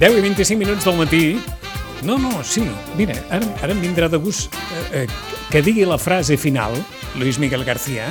[0.00, 1.24] Deu i 25 minuts del matí.
[2.08, 2.62] No, no, sí.
[2.96, 5.06] Mira, ara, ara em vindrà de gust eh, eh,
[5.52, 6.72] que digui la frase final,
[7.20, 8.06] Luis Miguel García,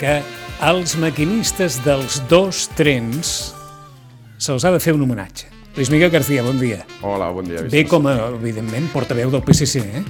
[0.00, 0.16] que
[0.58, 3.30] als maquinistes dels dos trens
[4.42, 5.46] se'ls ha de fer un homenatge.
[5.78, 6.82] Luis Miguel García, bon dia.
[7.06, 7.62] Hola, bon dia.
[7.70, 10.02] Ve com a, evidentment, portaveu del PSC, eh?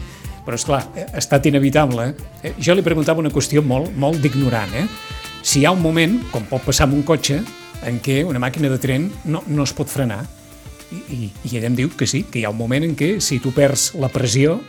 [0.42, 2.14] però és clar, ha estat inevitable.
[2.40, 2.56] Eh?
[2.56, 4.72] Jo li preguntava una qüestió molt, molt d'ignorant.
[4.72, 4.88] Eh?
[5.44, 7.42] Si hi ha un moment, com pot passar amb un cotxe,
[7.84, 10.24] en què una màquina de tren no, no es pot frenar,
[10.92, 13.14] i, i, i ell em diu que sí, que hi ha un moment en què
[13.24, 14.60] si tu perds la pressió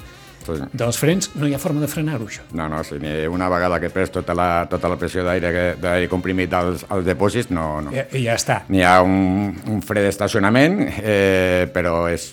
[0.43, 0.67] Sí.
[0.73, 2.43] dels frens no hi ha forma de frenar-ho, això.
[2.53, 6.85] No, no, si una vegada que perds tota la, tota la pressió d'aire comprimit als,
[6.89, 7.93] als depòsits, no, no.
[7.95, 8.61] Ja, ja està.
[8.69, 12.29] N'hi ha un, un fre d'estacionament, eh, però és,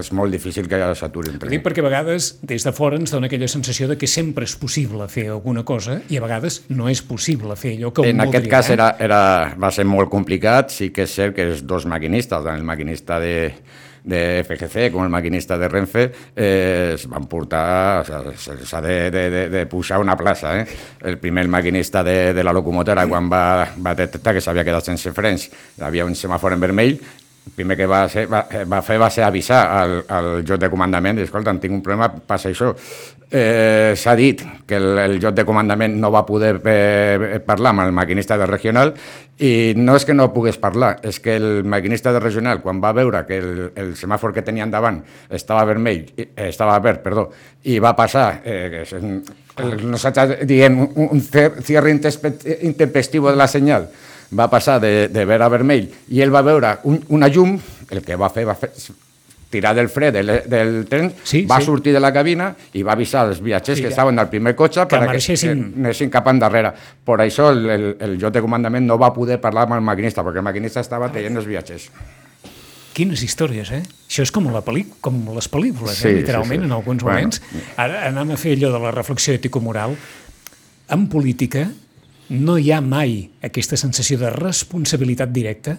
[0.00, 1.50] és molt difícil que s'aturi un tren.
[1.54, 4.56] dic perquè a vegades des de fora ens dona aquella sensació de que sempre és
[4.60, 8.20] possible fer alguna cosa i a vegades no és possible fer allò que un En
[8.20, 8.50] aquest voldria.
[8.58, 8.72] cas eh?
[8.74, 9.20] era, era,
[9.58, 13.54] va ser molt complicat, sí que és cert que els dos maquinistes, el maquinista de,
[14.04, 16.04] de FGC com el maquinista de Renfe,
[16.36, 17.64] eh, es van portar,
[18.02, 20.54] o sigui, se'ls ha de, de, de, de pujar una plaça.
[20.60, 20.66] Eh?
[21.00, 23.44] El primer maquinista de, de la locomotora, quan va,
[23.80, 26.98] va detectar que s'havia quedat sense frens, hi havia un semàfor en vermell,
[27.44, 30.70] el primer que va, ser, va, va fer va ser avisar al, al joc de
[30.72, 32.70] comandament, escolta, tinc un problema, passa això.
[33.36, 37.82] Eh, S'ha dit que el, el joc de comandament no va poder eh, parlar amb
[37.82, 38.92] el maquinista de regional
[39.42, 42.92] i no és que no pogués parlar, és que el maquinista de regional, quan va
[42.94, 45.00] veure que el, el semàfor que tenia endavant
[45.34, 47.26] estava vermell, eh, estava verd, perdó,
[47.66, 48.84] i va passar, eh,
[49.82, 53.88] nosaltres diem un, cierre intempestivo de la senyal,
[54.30, 57.58] va passar de, de verd a vermell i ell va veure un, una llum,
[57.90, 58.70] el que va fer va fer,
[59.54, 61.66] tirar del fre del, del tren, Sí, va sí.
[61.70, 63.94] sortir de la cabina i va avisar als viatgers Sí, que ja.
[63.94, 65.62] estaven al primer cotxe Que per a que, marxessin.
[65.78, 66.74] anessin cap endarrere.
[67.04, 70.26] Per això el, el, el joc de comandament no va poder parlar amb el maquinista,
[70.26, 71.88] perquè el maquinista estava traient els viatgers.
[72.94, 73.80] Quines històries, eh?
[74.06, 76.10] Això és com, la pel·li, com les pel·lícules, Sí, eh?
[76.12, 76.66] sí, literalment, sí.
[76.68, 77.16] en alguns Bueno.
[77.18, 77.40] moments.
[77.76, 79.96] Ara anem a fer allò de la reflexió ètico-moral.
[80.94, 81.64] En política
[82.28, 85.74] no hi ha mai aquesta sensació de responsabilitat directa,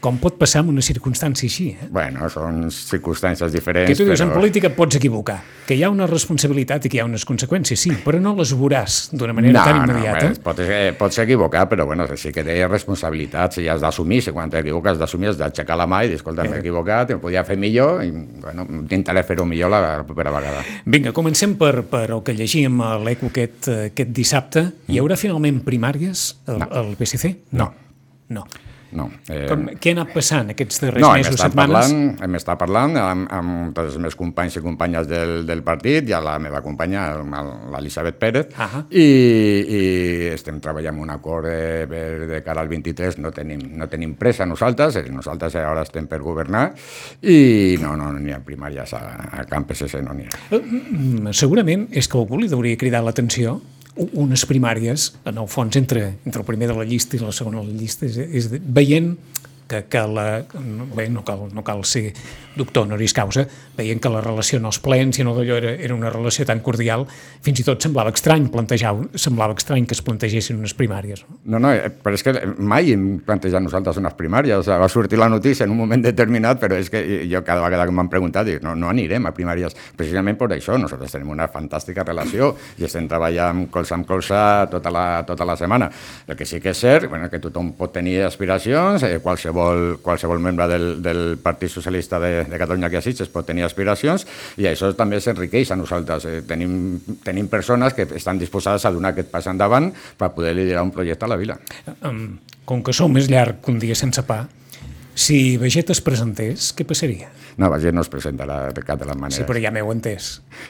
[0.00, 1.68] com pot passar en una circumstància així.
[1.72, 1.88] Eh?
[1.90, 3.88] Bueno, són circumstàncies diferents.
[3.90, 6.88] Que tu dius, en però- política et pots equivocar, que hi ha una responsabilitat i
[6.92, 10.28] que hi ha unes conseqüències, sí, però no les veuràs d'una manera tan immediata.
[10.30, 14.32] No, pots, eh, pots equivocar, però bueno, sí que té responsabilitats i has d'assumir, si
[14.32, 17.42] quan t'equivoques has d'assumir, has d'aixecar la mà i dir, escolta, m'he equivocat, em podia
[17.44, 20.62] fer millor i bueno, intentaré fer-ho millor la, la propera vegada.
[20.84, 24.66] Vinga, comencem per, per el que llegíem a l'ECO aquest, eh, aquest dissabte.
[24.88, 26.68] Hi haurà finalment primàries al, No.
[26.70, 27.34] al PSC?
[27.52, 27.72] No.
[28.28, 28.44] No.
[28.44, 28.44] No.
[29.28, 31.74] Eh, Com, què ha anat passant aquests darrers no, mesos, setmanes?
[31.74, 36.14] parlant, hem estat parlant amb, amb els meus companys i companyes del, del partit i
[36.16, 38.84] a la meva companya, el- l'Elisabet Pérez, Ahà.
[38.90, 39.02] i,
[39.66, 39.80] i
[40.32, 44.46] estem treballant un acord de, per- de cara al 23, no tenim, no tenim pressa
[44.46, 46.68] nosaltres, eh, nosaltres ara estem per governar,
[47.22, 49.02] i no, no, no n'hi ha primàries a,
[49.42, 50.60] a Camp PSC, no n'hi ha.
[50.60, 53.58] Mm, Segurament és que algú li hauria cridat l'atenció
[53.96, 57.62] unes primàries, en el fons, entre, entre el primer de la llista i la segona
[57.62, 59.14] de la llista, és, és veient
[59.68, 62.12] que, que la, no, bé, no, cal, no cal ser
[62.56, 63.44] doctor honoris causa,
[63.76, 67.04] veient que la relació en els plens en d'allò era, era una relació tan cordial,
[67.44, 71.24] fins i tot semblava estrany plantejar, semblava estrany que es plantegessin unes primàries.
[71.26, 71.56] No?
[71.56, 74.56] No, no, eh, però és que mai hem plantejat nosaltres unes primàries.
[74.56, 77.64] O sigui, va sortir la notícia en un moment determinat, però és que jo cada
[77.64, 79.76] vegada que m'han preguntat dic, no, no anirem a primàries.
[79.96, 84.40] Precisament per això, nosaltres tenim una fantàstica relació i estem treballant colze amb colze
[84.72, 85.90] tota la, tota la setmana.
[86.26, 89.55] El que sí que és cert, bueno, que tothom pot tenir aspiracions, eh, qualsevol,
[90.02, 94.26] qualsevol membre del, del Partit Socialista de, de Catalunya que assisteix pot tenir aspiracions
[94.60, 96.28] i això també s'enriqueix a nosaltres.
[96.28, 100.84] Eh, tenim, tenim persones que estan disposades a donar aquest pas endavant per poder liderar
[100.86, 101.58] un projecte a la vila.
[102.02, 104.44] Um, com que sou més llarg que un dia sense pa,
[105.16, 107.30] Si Veget es presentés, què passaria?
[107.56, 109.38] No, Veget no es presentarà de cap de les maneres.
[109.38, 110.26] Sí, però ja m'heu entès.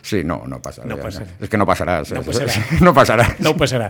[0.06, 0.86] Sí, no, no passarà.
[0.86, 1.26] No passarà.
[1.42, 1.96] És que no passarà.
[2.14, 2.54] No passarà.
[2.86, 3.26] No passarà.
[3.42, 3.88] No passarà.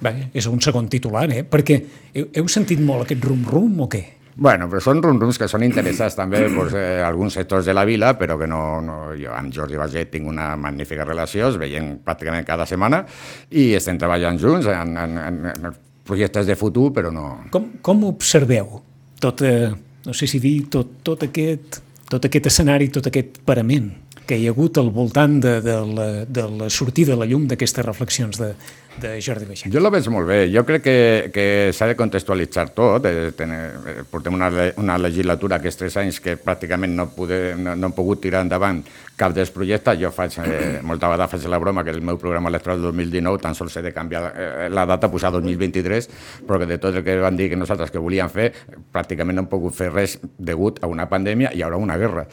[0.00, 1.42] Bé, és un segon titular, eh?
[1.44, 1.76] Perquè
[2.16, 4.00] heu sentit molt aquest rum-rum o què?
[4.38, 8.12] Bueno, però són rum-rums que són interessats també pues, eh, alguns sectors de la vila,
[8.18, 8.98] però que no, no...
[9.18, 13.02] Jo amb Jordi Baget tinc una magnífica relació, es veiem pràcticament cada setmana
[13.50, 15.72] i estem treballant junts en, en, en,
[16.06, 17.24] projectes de futur, però no...
[17.52, 18.78] Com, com observeu
[19.20, 19.72] tot, eh,
[20.06, 23.90] no sé si dir, tot, tot, aquest, tot aquest escenari, tot aquest parament
[24.28, 27.48] que hi ha hagut al voltant de, de, la, de la sortida a la llum
[27.48, 28.52] d'aquestes reflexions de,
[29.00, 29.72] de Jordi Baixet?
[29.72, 30.38] Jo la veig molt bé.
[30.52, 30.96] Jo crec que,
[31.34, 33.06] que s'ha de contextualitzar tot.
[33.08, 34.50] Eh, ten, eh, portem una,
[34.82, 38.82] una legislatura aquests tres anys que pràcticament no, poder, no, no hem pogut tirar endavant
[39.18, 39.98] cap dels projectes.
[40.02, 40.60] Jo faig, eh,
[40.90, 43.86] molta vegada faig la broma que el meu programa electoral del 2019 tan sols he
[43.88, 46.12] de canviar eh, la data, posar 2023,
[46.46, 48.52] però que de tot el que van dir que nosaltres que volíem fer,
[48.92, 52.28] pràcticament no hem pogut fer res degut a una pandèmia i ara una guerra.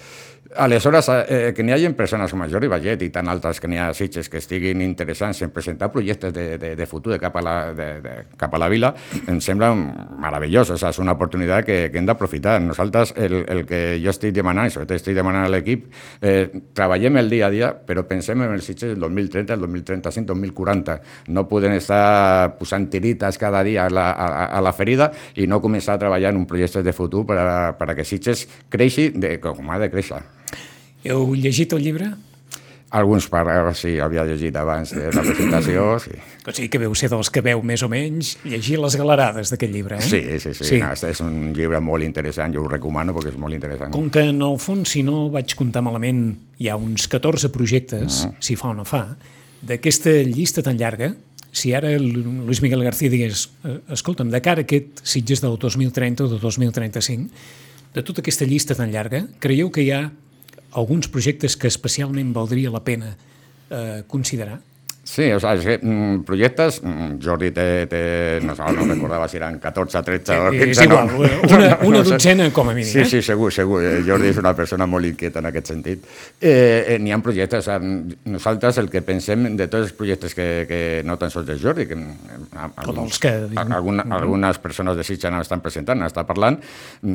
[0.58, 3.90] Aleshores, eh, que n'hi hagi persones com Jordi Baget i tant altres que n'hi ha
[3.94, 7.56] Sitges que estiguin interessants en presentar projectes de, de, de futur de cap, a la,
[7.76, 8.94] de, de, cap a la vila,
[9.28, 10.72] em sembla meravellós.
[10.72, 12.58] O sigui, és una oportunitat que, que hem d'aprofitar.
[12.64, 15.90] Nosaltres, el, el que jo estic demanant, i sobretot estic demanant a l'equip,
[16.22, 16.48] eh,
[16.78, 21.00] treballem el dia a dia, però pensem en els Sitges del 2030, el 2035, 2040.
[21.36, 25.60] No podem estar posant tirites cada dia a la, a, a la ferida i no
[25.64, 29.12] començar a treballar en un projecte de futur per a, per a que Sitges creixi
[29.12, 30.24] de, com ha de créixer.
[31.06, 32.14] Heu llegit el llibre?
[32.96, 36.14] Alguns paràgrafs sí, havia llegit abans de la presentació, sí.
[36.46, 39.74] O sigui que veu ser dels que veu més o menys llegir les galerades d'aquest
[39.74, 40.06] llibre, eh?
[40.06, 40.68] Sí, sí, sí.
[40.70, 40.80] sí.
[40.80, 43.92] No, és un llibre molt interessant, jo ho recomano perquè és molt interessant.
[43.96, 46.28] Com que en el fons, si no vaig comptar malament,
[46.62, 48.46] hi ha uns 14 projectes, mm.
[48.46, 49.04] si fa o no fa,
[49.66, 51.12] d'aquesta llista tan llarga,
[51.56, 52.08] si ara el
[52.46, 56.40] Luis Miguel García digués eh, escolta'm, de cara a aquest Sitges del 2030 o del
[56.44, 57.32] 2035,
[57.96, 60.04] de tota aquesta llista tan llarga, creieu que hi ha
[60.76, 63.16] alguns projectes que especialment valdria la pena
[63.70, 64.60] eh, considerar?
[65.06, 69.38] Sí, o sea, es que, mm, projectes, mm, Jordi té, té no, no recordava si
[69.38, 72.90] eren 14, 13 o 15, és igual, no, una, una no, dotzena com a mínim.
[72.90, 73.06] Sí, eh?
[73.06, 73.84] sí, segur, segur.
[73.86, 76.08] Eh, Jordi és una persona molt inquieta en aquest sentit.
[76.42, 77.70] Eh, eh, N'hi ha projectes,
[78.26, 81.86] nosaltres el que pensem de tots els projectes que, que no tan sols de Jordi,
[81.86, 83.36] que eh, alguns, que...
[83.62, 86.58] alguna, algunes persones de Sitges estan presentant, estan parlant,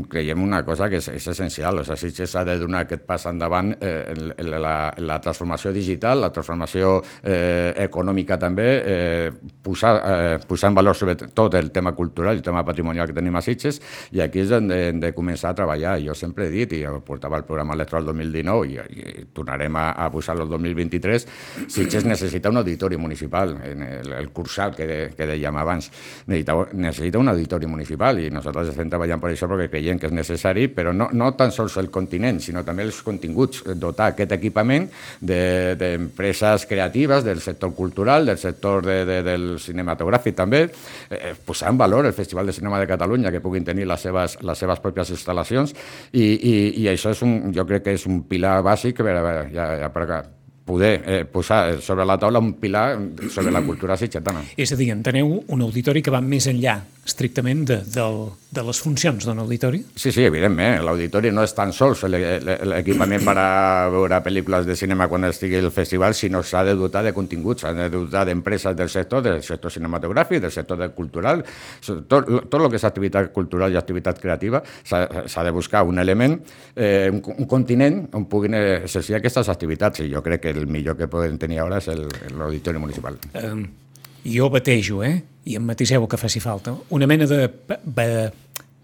[0.09, 3.27] creiem una cosa que és, és essencial, o sigui, Sitges ha de donar aquest pas
[3.27, 4.15] endavant eh,
[4.47, 9.31] la, la transformació digital, la transformació eh, econòmica també, eh,
[9.63, 13.43] posar, eh, posar en valor sobretot el tema cultural, el tema patrimonial que tenim a
[13.43, 13.81] Sitges,
[14.13, 15.99] i aquí és on hem de començar a treballar.
[16.05, 20.11] Jo sempre he dit, i portava el programa electoral 2019 i, i tornarem a, a
[20.11, 21.27] posar-lo el 2023,
[21.69, 25.91] Sitges necessita un auditori municipal, en el, el cursal que, de, que dèiem abans,
[26.27, 30.15] necessita, necessita un auditori municipal i nosaltres estem treballant per això perquè creiem que és
[30.15, 34.89] necessari, però no, no tan sols el continent, sinó també els continguts, dotar aquest equipament
[35.21, 40.65] d'empreses de, creatives del sector cultural, del sector de, de, del cinematogràfic també,
[41.11, 44.39] eh, posar en valor el Festival de Cinema de Catalunya, que puguin tenir les seves,
[44.43, 45.75] les seves pròpies instal·lacions,
[46.13, 49.17] i, i, i això és un, jo crec que és un pilar bàsic per,
[49.55, 50.07] ja, ja, per,
[50.71, 52.87] poder eh, posar sobre la taula un pilar
[53.29, 54.45] sobre la cultura sitgetana.
[54.57, 56.79] És a dir, enteneu un auditori que va més enllà
[57.11, 58.05] estrictament de, de,
[58.55, 59.81] de les funcions d'un auditori?
[59.99, 60.85] Sí, sí, evidentment.
[60.85, 63.49] L'auditori no és tan sols l'equipament per a
[63.93, 67.73] veure pel·lícules de cinema quan estigui el festival, sinó s'ha de dotar de continguts, s'ha
[67.77, 71.43] de dotar d'empreses del sector, del sector cinematogràfic, del sector del cultural,
[72.07, 76.39] tot, tot el que és activitat cultural i activitat creativa, s'ha de buscar un element,
[76.77, 80.99] eh, un, un continent on puguin exercir aquestes activitats, i jo crec que el millor
[80.99, 81.89] que podem tenir ara és
[82.37, 83.17] l'auditori municipal.
[83.41, 83.65] Um,
[84.25, 85.17] jo batejo, eh?
[85.49, 87.49] i em matiseu que faci falta, una mena de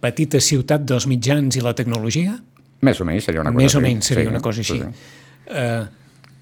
[0.00, 2.37] petita ciutat dels mitjans i la tecnologia?
[2.87, 4.80] Més o menys seria una cosa Més o menys seria sí, una cosa així.
[4.80, 5.06] Sí.
[5.47, 5.87] Uh,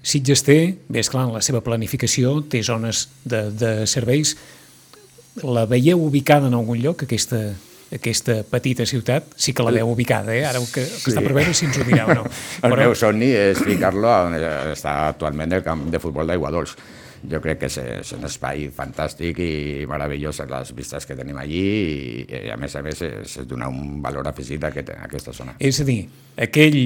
[0.05, 4.35] Sitges té, bé, esclar, en la seva planificació, té zones de, de serveis.
[5.41, 7.39] La veieu ubicada en algun lloc, aquesta,
[7.93, 9.35] aquesta petita ciutat?
[9.37, 10.45] Sí que la veu ubicada, eh?
[10.47, 11.13] Ara que, que sí.
[11.13, 12.27] està per veure si ens ho direu o no.
[12.65, 12.81] el Però...
[12.81, 14.37] meu somni és ficar-lo on
[14.73, 16.77] està actualment el camp de futbol d'Aigua Dols
[17.29, 21.63] jo crec que és, és un espai fantàstic i meravellós les vistes que tenim allí
[21.65, 25.05] i, i a més a més és, és donar un valor afegit a, aquest, a
[25.07, 25.55] aquesta zona.
[25.59, 26.03] És a dir,
[26.37, 26.79] aquell,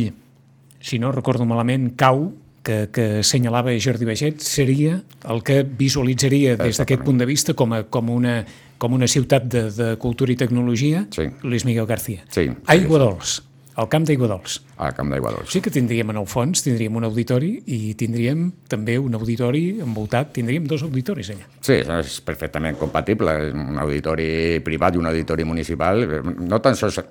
[0.79, 2.29] si no recordo malament, cau
[2.63, 4.99] que, que assenyalava Jordi Baget seria
[5.31, 8.41] el que visualitzaria des d'aquest punt de vista com, a, com, una,
[8.79, 11.27] com una ciutat de, de cultura i tecnologia, sí.
[11.43, 12.23] Luis Miguel García.
[12.33, 13.41] Sí, Aigua Dols,
[13.77, 14.61] el camp d'Aigua Dols.
[14.79, 15.51] Al Camp d'Aigua Dolç.
[15.51, 20.31] Sí que tindríem en el fons, tindríem un auditori i tindríem també un auditori envoltat,
[20.37, 21.47] tindríem dos auditoris allà.
[21.59, 24.29] Sí, és perfectament compatible, un auditori
[24.65, 26.05] privat i un auditori municipal.
[26.39, 27.05] No tan sols eh,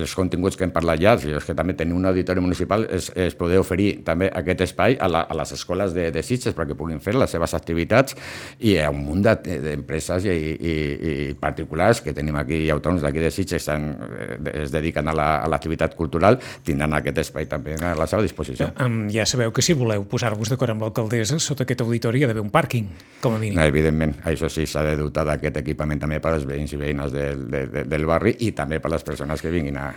[0.00, 3.36] els continguts que hem parlat ja, sinó que també tenir un auditori municipal és, és
[3.38, 7.02] poder oferir també aquest espai a, la, a les escoles de, de Sitges perquè puguin
[7.04, 8.16] fer les seves activitats
[8.64, 10.74] i a un munt d'empreses i, i,
[11.12, 15.16] i particulars que tenim aquí, autònoms d'aquí de Sitges, estan, eh, es dediquen a
[15.50, 18.70] l'activitat la, cultural, tindran aquest espai també a la seva disposició.
[18.70, 22.30] Ja, ja sabeu que si voleu posar-vos d'acord amb l'alcaldessa, sota aquest auditori hi ha
[22.30, 22.88] d'haver un pàrquing,
[23.20, 23.58] com a mínim.
[23.58, 27.12] No, evidentment, això sí, s'ha de dotar d'aquest equipament també per als veïns i veïnes
[27.14, 29.90] del, de, de, del barri i també per les persones que vinguin a,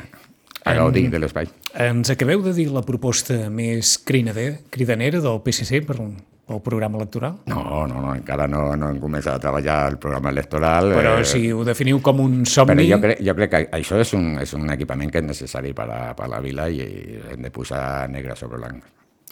[0.63, 1.49] a gaudir de l'espai.
[1.83, 5.99] Ens acabeu de dir la proposta més cridanera del PSC per,
[6.47, 7.37] pel programa electoral?
[7.47, 10.91] No, no, no encara no, no hem començat a treballar el programa electoral.
[10.97, 12.73] Però eh, si ho definiu com un somni...
[12.73, 15.71] Però jo crec, jo crec que això és un, és un equipament que és necessari
[15.77, 16.83] per a, per a la vila i
[17.31, 18.83] hem de posar negre sobre blanc.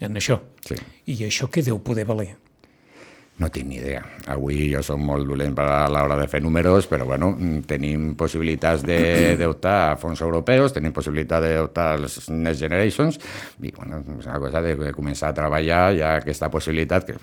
[0.01, 0.39] En això?
[0.65, 0.80] Sí.
[1.13, 2.32] I això què deu poder valer?
[3.41, 4.03] No tinc ni idea.
[4.29, 7.31] Avui jo som molt dolent a l'hora de fer números, però bueno,
[7.67, 13.17] tenim possibilitats d'optar a fons europeus, tenim possibilitat d'optar als Next Generations,
[13.65, 17.17] i bueno, és una cosa de començar a treballar ja aquesta possibilitat, que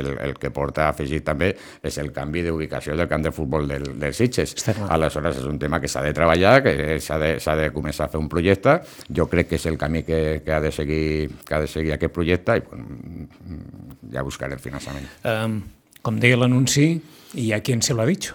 [0.00, 1.52] el, el que porta afegit també
[1.86, 4.56] és el canvi d'ubicació del camp de futbol del, del Sitges.
[4.88, 8.20] Aleshores és un tema que s'ha de treballar, que s'ha de, de començar a fer
[8.20, 8.80] un projecte.
[9.14, 11.94] Jo crec que és el camí que, que, ha, de seguir, que ha de seguir
[11.94, 13.68] aquest projecte i bueno,
[14.10, 15.06] ja buscaré el finançament.
[15.22, 16.94] Com deia l'anunci,
[17.36, 18.30] hi ha qui se l'ha dit,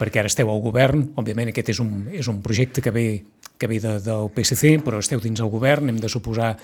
[0.00, 3.08] perquè ara esteu al govern, òbviament aquest és un, és un projecte que ve,
[3.60, 6.54] que ve de, del PSC, però esteu dins el govern, hem de suposar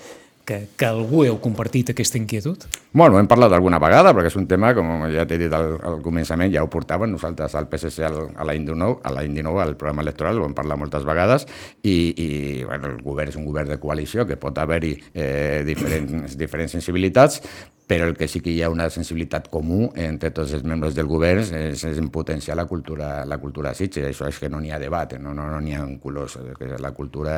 [0.47, 2.63] que, que algú heu compartit aquesta inquietud?
[2.95, 5.99] Bueno, hem parlat alguna vegada, perquè és un tema, com ja t'he dit al, al
[6.01, 9.75] començament, ja ho portaven nosaltres al PSC al, a l'any 19, a l'any 19, al
[9.77, 11.45] programa electoral, ho hem parlat moltes vegades,
[11.83, 12.29] i, i
[12.63, 17.43] bueno, el govern és un govern de coalició que pot haver-hi eh, diferents, diferents sensibilitats,
[17.87, 21.07] però el que sí que hi ha una sensibilitat comú entre tots els membres del
[21.07, 24.09] govern és, és en potenciar la cultura, la cultura Sitges.
[24.09, 26.35] Això és que no n'hi ha debat, no n'hi no, no ha colors.
[26.59, 27.37] Que la cultura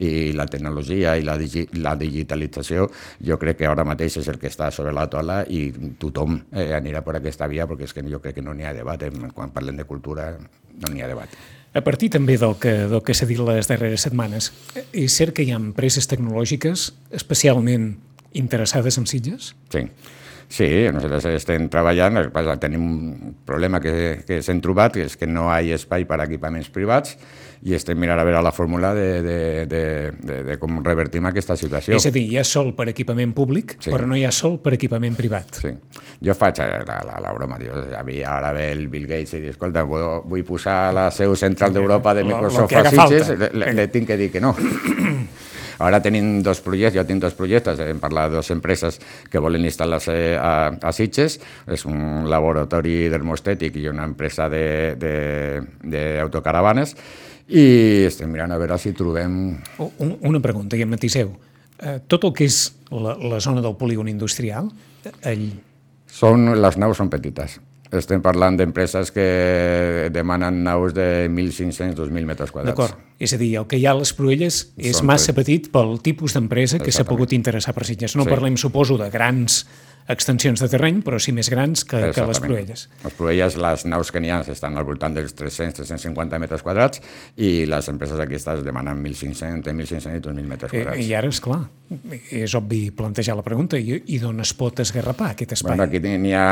[0.00, 2.88] i la tecnologia i la, digi, la digitalització
[3.26, 5.68] jo crec que ara mateix és el que està sobre la tola i
[6.00, 8.76] tothom eh, anirà per aquesta via perquè és que jo crec que no n'hi ha
[8.76, 9.04] debat.
[9.04, 9.12] Eh?
[9.36, 11.40] Quan parlem de cultura no n'hi ha debat.
[11.70, 14.48] A partir també del que, del que s'ha dit les darreres setmanes,
[14.90, 17.92] és cert que hi ha empreses tecnològiques especialment
[18.32, 19.54] interessades en Sitges?
[19.72, 19.86] Sí.
[20.50, 22.16] Sí, nosaltres estem treballant,
[22.58, 23.92] tenim un problema que,
[24.26, 27.14] que s'hem trobat, que és que no hi ha espai per a equipaments privats
[27.62, 29.36] i estem mirant a veure la fórmula de, de,
[29.70, 29.82] de,
[30.16, 31.94] de, de com revertim aquesta situació.
[31.94, 33.92] És a dir, hi ha sol per equipament públic, sí.
[33.92, 35.60] però no hi ha sol per equipament privat.
[35.62, 35.70] Sí.
[36.18, 39.44] Jo faig la, la, la broma, dius, a mi ara ve el Bill Gates i
[39.44, 43.72] diu, escolta, vull, vull posar la seu central d'Europa de Microsoft a Sitges, le, le,
[43.84, 44.56] le tinc que dir que no.
[45.80, 49.00] Ara tenim dos projectes, jo tinc dos projectes, hem parlat de dues empreses
[49.32, 56.94] que volen instal·lar-se a, a Sitges, és un laboratori dermostètic i una empresa d'autocaravanes,
[57.48, 59.56] i estem mirant a veure si trobem...
[59.80, 61.32] Una pregunta, i em matiseu.
[61.80, 62.56] Eh, tot el que és
[62.92, 64.68] la, la zona del polígon industrial,
[65.24, 65.48] ell...
[66.10, 72.70] Són, les naus són petites estem parlant d'empreses que demanen naus de 1.500-2.000 metres quadrats.
[72.70, 72.98] D'acord.
[73.20, 75.98] És a dir, el que hi ha a les Proelles és Són massa petit pel
[76.04, 78.16] tipus d'empresa que s'ha pogut interessar per Sitges.
[78.16, 78.32] No sí.
[78.32, 79.64] parlem, suposo, de grans
[80.10, 82.86] extensions de terreny, però sí més grans que, que les Proelles.
[83.04, 87.02] Les Proelles, les naus que n'hi ha estan al voltant dels 300-350 metres quadrats
[87.36, 91.00] i les empreses aquestes demanen 1.500, 1.500 i 2.000 metres quadrats.
[91.00, 91.60] I, I ara, és clar,
[92.30, 95.74] és obvi plantejar la pregunta, i, i d'on es pot esgarrapar aquest espai?
[95.74, 96.46] Bueno, aquí n'hi ha,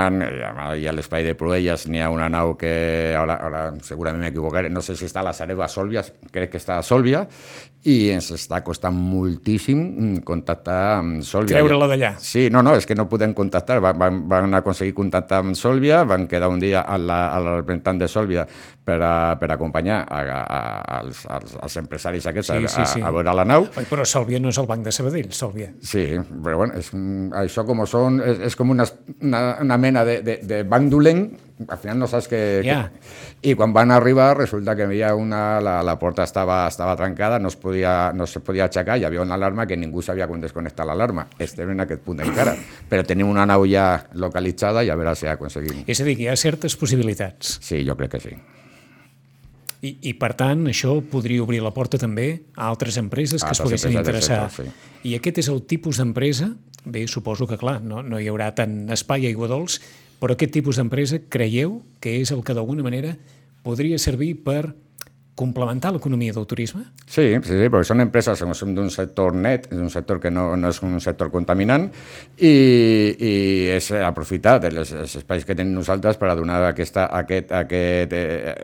[0.79, 2.73] hi ha l'espai de Proelles, n'hi ha una nau que
[3.19, 6.79] ara, ara segurament m'equivocaré, no sé si està a la Sareva Sòlvia, crec que està
[6.79, 7.27] a Sòlvia,
[7.87, 11.61] i ens està costant moltíssim contactar amb Sòlvia.
[11.61, 12.11] Treure-la d'allà.
[12.23, 13.48] Sí, no, no, és que no podem contactar.
[13.81, 17.57] Van, van, van aconseguir contactar amb Sòlvia, van quedar un dia a la, a la
[17.61, 18.47] representant de Sòlvia
[18.89, 20.61] per, a, per acompanyar a, a,
[20.99, 23.03] als, als, als empresaris aquests sí, sí, sí.
[23.03, 23.69] A, a veure la nau.
[23.69, 25.73] Oi, però Sòlvia no és el Banc de Sabadell, Sòlvia.
[25.85, 26.07] Sí,
[26.45, 26.89] però bueno, és,
[27.43, 28.89] això com són, és, és com una,
[29.21, 31.29] una, una mena de, de, de banc dolent
[31.67, 32.41] al final no saps què...
[32.63, 32.87] Yeah.
[33.43, 37.51] I quan van arribar resulta que havia una, la, la porta estava, estava trencada, no
[37.51, 40.87] es, podia, no se podia aixecar, hi havia una alarma que ningú sabia com desconnectar
[40.87, 41.29] l'alarma.
[41.39, 42.55] Estem en aquest punt encara.
[42.91, 45.83] Però tenim una nau ja localitzada i a veure si aconseguim.
[45.87, 47.59] És a dir, que hi ha certes possibilitats.
[47.63, 48.39] Sí, jo crec que sí.
[49.81, 53.63] I, I, per tant, això podria obrir la porta també a altres empreses que es
[53.63, 54.49] poguessin interessar.
[54.51, 55.07] Sector, sí.
[55.07, 56.51] I aquest és el tipus d'empresa,
[56.85, 59.79] bé, suposo que, clar, no, no hi haurà tant espai aigua dolç,
[60.19, 63.15] però aquest tipus d'empresa creieu que és el que d'alguna manera
[63.63, 64.73] podria servir per
[65.39, 66.83] complementar l'economia del turisme?
[67.07, 70.51] Sí, sí, sí, perquè són empreses que són d'un sector net, d'un sector que no,
[70.59, 71.87] no és un sector contaminant
[72.35, 73.35] i, i
[73.77, 78.57] és aprofitar els, els espais que tenim nosaltres per a donar aquesta, aquest, aquest eh,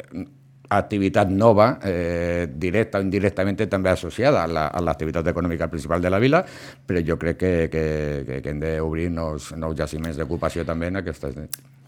[0.79, 6.21] activitat nova, eh, directa o indirectament també associada a l'activitat la, econòmica principal de la
[6.23, 6.45] vila,
[6.87, 7.85] però jo crec que, que,
[8.27, 11.37] que, que hem d'obrir nous, nous jaciments d'ocupació també en aquestes...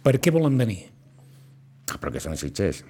[0.06, 0.84] Per què volen venir?
[2.00, 2.84] Perquè són Sitges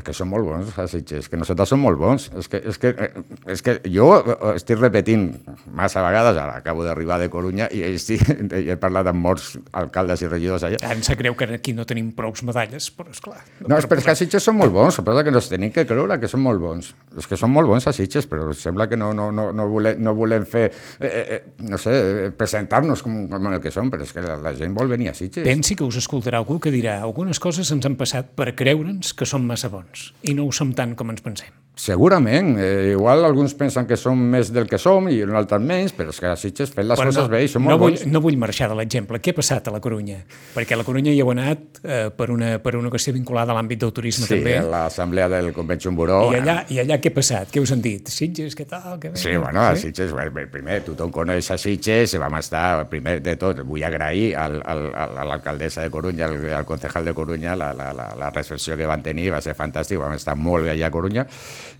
[0.00, 2.28] és que són molt bons els Sitges, que nosaltres som molt bons.
[2.40, 5.28] És que, és que, eh, és que jo eh, estic repetint
[5.76, 8.24] massa vegades, ara acabo d'arribar de Corunya i estic,
[8.56, 10.80] he parlat amb molts alcaldes i regidors allà.
[10.90, 13.40] Em sap greu que aquí no tenim prou medalles, però és clar.
[13.66, 16.30] No, és perquè els Sitges són molt bons, però que nos tenim que creure que
[16.30, 16.92] són molt bons.
[17.18, 20.00] És que són molt bons els Sitges, però sembla que no, no, no, no, volem,
[20.00, 20.68] no volem fer,
[21.00, 24.54] eh, eh, no sé, presentar-nos com, com el que som, però és que la, la
[24.56, 25.44] gent vol venir a Sitges.
[25.44, 29.28] Pensi que us escoltarà algú que dirà algunes coses ens han passat per creure'ns que
[29.28, 31.60] som massa bons bons i no ho som tant com ens pensem.
[31.80, 32.58] Segurament.
[32.58, 36.12] Eh, igual alguns pensen que som més del que som i un altre menys, però
[36.12, 37.94] és que a Sitges fent les però coses no, bé i som no molt vull,
[37.94, 38.10] bons.
[38.12, 39.16] No vull marxar de l'exemple.
[39.16, 40.18] Què ha passat a la Corunya?
[40.52, 43.56] Perquè a la Corunya hi heu anat eh, per, una, per una qüestió vinculada a
[43.56, 44.58] l'àmbit del turisme sí, també.
[44.58, 46.34] Sí, l'assemblea del Convention Bureau.
[46.34, 47.48] I allà, I allà què ha passat?
[47.54, 48.12] Què us han dit?
[48.12, 48.98] Sitges, què tal?
[49.00, 53.38] Què sí, bueno, a Sitges, bé, primer, tothom coneix a Sitges, vam estar, primer de
[53.40, 57.72] tot, vull agrair al, al, a l'alcaldessa de Corunya, al, al concejal de Corunya, la,
[57.72, 60.90] la, la, la recepció que van tenir, va ser fantàstic, vam estar molt bé allà
[60.90, 61.26] a Corunya,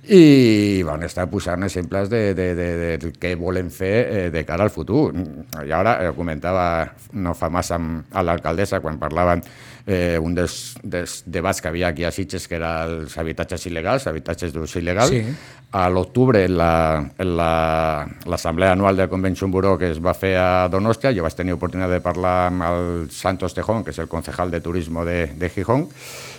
[0.09, 2.69] i van estar posant exemples de, de, de,
[3.03, 5.11] de què volen fer eh, de cara al futur.
[5.61, 6.65] I ara eh, comentava
[7.13, 9.43] no fa massa amb, a l'alcaldessa quan parlaven
[9.87, 14.07] eh, un dels, dels debats que havia aquí a Sitges, que era els habitatges il·legals,
[14.09, 15.13] habitatges d'ús il·legal.
[15.13, 15.21] Sí.
[15.77, 16.57] A l'octubre, en
[17.37, 21.55] l'assemblea la, anual del Convention Bureau que es va fer a Donostia, jo vaig tenir
[21.55, 25.53] oportunitat de parlar amb el Santos Tejón, que és el concejal de turisme de, de
[25.53, 25.87] Gijón,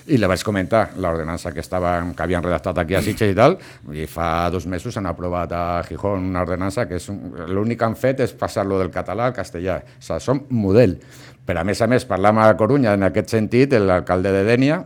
[0.08, 3.58] i le vaig comentar l'ordenança que, estava, que havien redactat aquí a Sitges i tal,
[3.94, 7.10] i fa dos mesos han aprovat a Gijón una ordenança que és
[7.52, 9.82] l'únic que han fet és passar-lo del català al castellà.
[9.82, 10.98] O sigui, som model.
[11.46, 14.82] Però a més a més, parlam a Corunya en aquest sentit, l'alcalde de Dènia,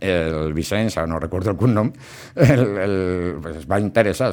[0.00, 1.92] el Vicenç, no recordo el cognom,
[2.36, 2.94] el, el,
[3.42, 4.30] pues es va interessar,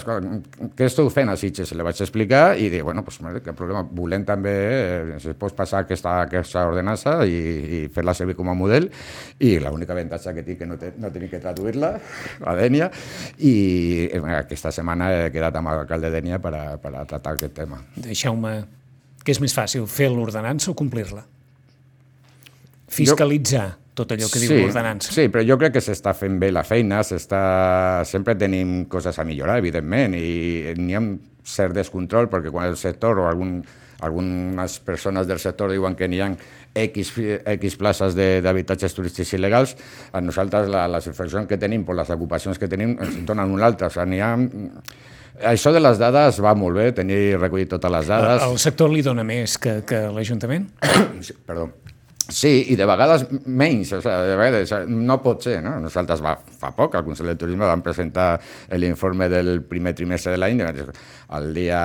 [0.78, 1.74] què esteu fent a Sitges?
[1.74, 5.84] Le vaig explicar i dir, bueno, pues, què problema, volem també, eh, si pots passar
[5.86, 8.90] aquesta, aquesta ordenança i, i fer-la servir com a model
[9.40, 11.96] i l'única avantatge que tinc que no, te, no tenir que traduir-la
[12.46, 12.92] a Dènia
[13.42, 13.56] i
[14.38, 17.82] aquesta setmana he quedat amb l'alcalde de Dènia per a, per a tractar aquest tema.
[17.98, 18.56] Deixeu-me,
[19.26, 21.26] què és més fàcil, fer l'ordenança o complir-la?
[22.90, 23.70] Fiscalitzar.
[23.74, 25.12] Jo tot allò que sí, diu l'ordenança.
[25.16, 29.60] Sí, però jo crec que s'està fent bé la feina, sempre tenim coses a millorar,
[29.60, 33.60] evidentment, i n'hi ha un cert descontrol, perquè quan el sector o algun,
[34.06, 36.30] algunes persones del sector diuen que n'hi ha
[36.80, 37.14] X,
[37.58, 39.76] X places d'habitatges turístics il·legals,
[40.14, 43.68] a nosaltres la, les informacions que tenim, per les ocupacions que tenim, ens donen una
[43.68, 43.90] altra.
[43.90, 44.34] O sigui, n'hi ha...
[45.50, 48.44] Això de les dades va molt bé, tenir recollit totes les dades.
[48.44, 50.68] El sector li dona més que, que l'Ajuntament?
[51.24, 51.70] Sí, perdó.
[52.30, 55.74] Sí, i de vegades menys, o sigui, de vegades no pot ser, no?
[55.82, 58.28] Nosaltres va, fa poc al Consell de Turisme vam presentar
[58.78, 61.82] l'informe del primer trimestre de l'any, el dia,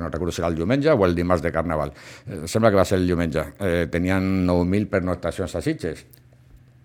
[0.00, 1.94] no recordo si era el diumenge o el dimarts de Carnaval,
[2.26, 6.04] eh, sembla que va ser el diumenge, eh, tenien 9.000 pernoctacions a Sitges,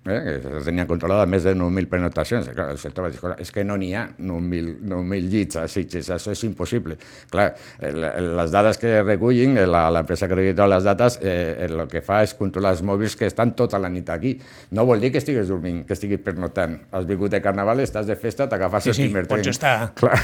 [0.06, 2.50] eh, que tenien controlada més de 9.000 pernoctacions.
[2.54, 6.10] Clar, el sector va dir, és que no n'hi ha 9.000 9 llits a Sitges,
[6.14, 6.98] això és impossible.
[7.32, 12.34] Clar, les dades que recullin, l'empresa que recull les dades, eh, el que fa és
[12.38, 14.36] controlar els mòbils que estan tota la nit aquí.
[14.72, 16.78] No vol dir que estiguis dormint, que estiguis pernoctant.
[16.92, 19.44] Has vingut de carnaval, estàs de festa, t'agafes sí, el primer sí, tren.
[19.44, 20.20] pots estar Clar.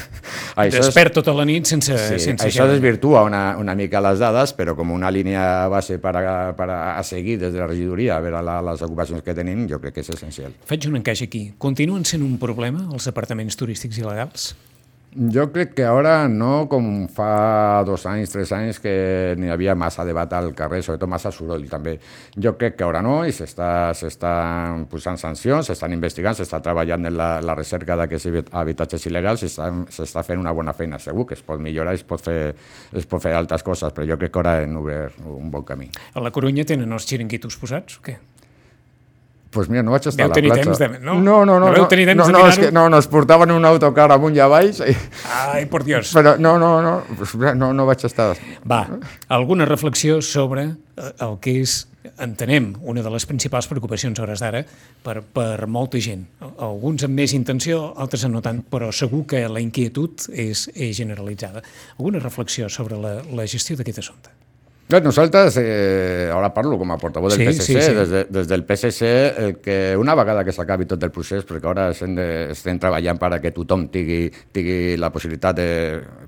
[0.70, 4.74] despert tota la nit sense, sí, sense Això desvirtua una, una mica les dades, però
[4.78, 8.42] com una línia base per a, per a seguir des de la regidoria, a veure
[8.44, 10.56] la, les ocupacions que tenim, jo crec que és essencial.
[10.68, 11.46] Faig un encaix aquí.
[11.58, 14.52] Continuen sent un problema els apartaments turístics il·legals?
[15.10, 18.92] Jo crec que ara no com fa dos anys, tres anys que
[19.34, 21.96] n'hi havia massa debat al carrer, sobretot massa soroll també.
[22.38, 27.30] Jo crec que ara no i s'estan posant sancions, s'estan investigant, s'està treballant en la,
[27.42, 31.02] la recerca d'aquests habitatges il·legals s'està fent una bona feina.
[31.02, 32.54] Segur que es pot millorar i es pot fer,
[32.94, 35.90] es pot fer altres coses, però jo crec que ara hem obert un bon camí.
[36.14, 38.20] A la Corunya tenen els xiringuitos posats o què?
[39.50, 40.64] Pues mira, no vaig estar Deu a la tenir platja.
[40.70, 40.88] temps de...
[41.02, 43.08] No, no, no, no, no, tenir temps no, de no, és que, no, no, es
[43.10, 44.70] portaven un autocar amunt i avall.
[44.86, 44.94] I...
[45.34, 46.12] Ai, por Dios.
[46.14, 48.36] Però no, no, no, pues, no, no vaig estar...
[48.70, 48.84] Va,
[49.28, 51.76] alguna reflexió sobre eh, el que és,
[52.22, 54.62] entenem, una de les principals preocupacions a hores d'ara
[55.02, 56.28] per, per molta gent.
[56.62, 61.64] Alguns amb més intenció, altres no tant, però segur que la inquietud és, és generalitzada.
[61.98, 64.39] Alguna reflexió sobre la, la gestió d'aquest assumpte?
[64.98, 67.94] Nosaltres, eh, ara parlo com a portavó del Sí, PSC, sí, sí.
[67.94, 71.70] Des, de, des del PSC, eh, que una vegada que s'acabi tot el procés, perquè
[71.70, 75.68] ara estem, de, estem treballant per a que tothom tingui, tingui la possibilitat de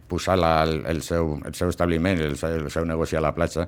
[0.07, 3.67] posar la, el, el, seu, el seu establiment, el el seu negoci a la platja,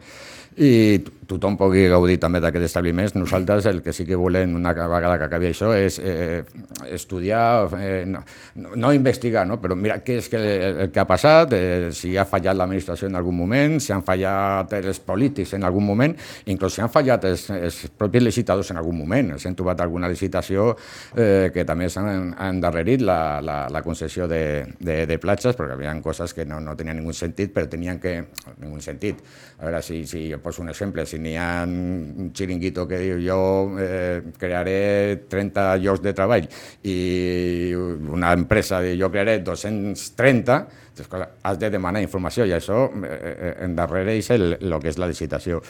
[0.56, 3.14] i tothom pugui gaudir també d'aquests establiments.
[3.16, 6.44] Nosaltres el que sí que volem, una vegada que acabi això, és eh,
[6.92, 8.22] estudiar, eh, no,
[8.54, 9.58] no, no investigar, no?
[9.60, 10.38] però mira què és que,
[10.84, 14.72] el que ha passat, eh, si ha fallat l'administració en algun moment, si han fallat
[14.88, 16.14] els polítics en algun moment,
[16.52, 19.34] inclús si han fallat els, els propis licitadors en algun moment.
[19.40, 20.72] S'han trobat alguna licitació
[21.16, 24.42] eh, que també s'han han endarrerit la, la, la concessió de,
[24.78, 28.00] de, de platges, perquè hi havia coses que no, no tenien ningú sentit, però tenien
[28.02, 28.16] que...
[28.60, 29.18] Ningú sentit.
[29.64, 33.16] A veure, si, si jo poso un exemple, si n'hi ha un xiringuito que diu
[33.24, 33.38] jo
[33.80, 36.44] eh, crearé 30 llocs de treball
[36.84, 40.58] i una empresa diu jo crearé 230,
[40.98, 45.00] doncs, clar, has de demanar informació i això eh, eh, endarrereix el, el que és
[45.00, 45.62] la licitació.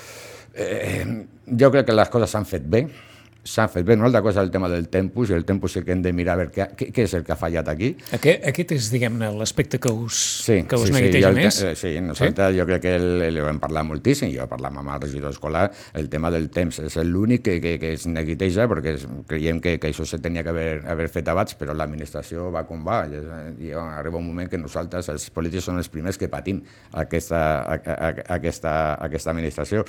[0.59, 1.07] Eh,
[1.47, 2.83] jo crec que les coses s'han fet bé,
[3.45, 3.95] s'han fet bé.
[3.99, 6.13] Una altra cosa és el tema del tempus, i el tempus sí que hem de
[6.17, 7.91] mirar a veure què, què, què és el que ha fallat aquí.
[8.17, 11.61] Aquest, aquest és, diguem-ne, l'aspecte que us, Sí, que us sí, sí, neguiteja el més?
[11.63, 14.73] eh, Sí, nosaltres jo crec que el, el, ho hem parlat moltíssim, jo he parlat
[14.75, 18.67] amb el regidor escolar, el tema del temps és l'únic que, que, que es neguiteja
[18.71, 22.51] perquè es, creiem que, que això se tenia que haver, haver fet abans, però l'administració
[22.55, 23.21] va com va, i,
[23.69, 27.77] i arriba un moment que nosaltres, els polítics, som els primers que patim aquesta, a,
[27.95, 28.73] a, aquesta,
[29.05, 29.85] aquesta administració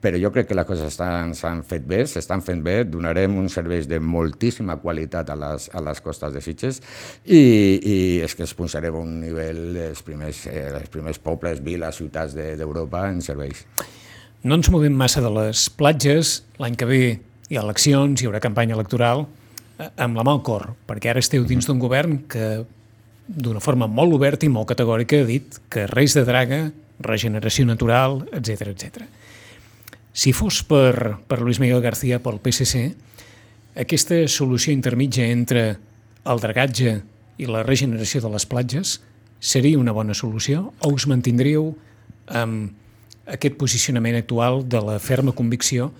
[0.00, 3.86] però jo crec que les coses s'han fet bé, s'estan fent bé, donarem uns serveis
[3.88, 6.80] de moltíssima qualitat a les, a les costes de Sitges
[7.26, 7.40] i,
[7.84, 11.96] i és que es posarem a un nivell dels primers, eh, els primers pobles, viles,
[12.00, 13.66] ciutats de- d'Europa en serveis.
[14.42, 16.38] No ens movem massa de les platges.
[16.58, 17.00] L'any que ve
[17.50, 19.26] hi ha eleccions, hi haurà campanya electoral,
[19.78, 22.64] eh, amb la mà al cor, perquè ara esteu dins d'un govern que
[23.28, 26.70] d'una forma molt oberta i molt categòrica ha dit que res de draga,
[27.04, 29.04] regeneració natural, etc etc.
[30.12, 32.90] Si fos per, per Luis Miguel García, pel PSC,
[33.78, 35.78] aquesta solució intermitja entre
[36.26, 36.98] el dragatge
[37.40, 38.98] i la regeneració de les platges
[39.40, 41.70] seria una bona solució o us mantindríeu
[42.26, 42.74] amb
[43.30, 45.92] aquest posicionament actual de la ferma convicció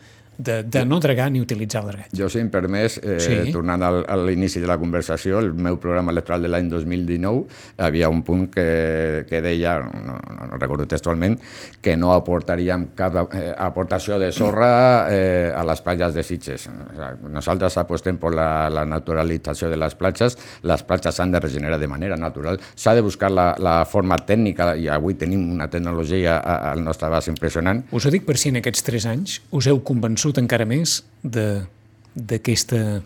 [0.43, 2.17] de, de no dragar ni utilitzar el dragatge?
[2.17, 3.53] Jo, si em permès, eh, Sí.
[3.53, 7.45] tornant al, a l'inici de la conversació, el meu programa electoral de l'any 2019
[7.79, 11.39] havia un punt que, que deia, no, no, no recordo textualment,
[11.83, 16.67] que no aportaríem cap eh, aportació de sorra eh, a les platges de Sitges.
[16.69, 21.41] O sea, nosaltres apostem per la, la naturalització de les platges, les platges s'han de
[21.41, 25.69] regenerar de manera natural, s'ha de buscar la, la forma tècnica, i avui tenim una
[25.71, 29.67] tecnologia al nostre abast impressionant, Us ho dic per si en aquests tres anys us
[29.71, 33.01] heu convençut encara més d'aquesta...